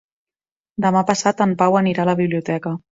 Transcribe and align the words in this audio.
Demà 0.87 1.05
passat 1.11 1.47
en 1.47 1.55
Pau 1.63 1.81
anirà 1.85 2.07
a 2.07 2.13
la 2.15 2.21
biblioteca. 2.25 2.79